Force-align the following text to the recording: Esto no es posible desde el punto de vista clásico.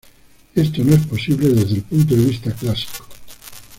Esto 0.55 0.83
no 0.83 0.95
es 0.95 1.05
posible 1.05 1.49
desde 1.49 1.75
el 1.75 1.83
punto 1.83 2.15
de 2.15 2.25
vista 2.25 2.51
clásico. 2.53 3.05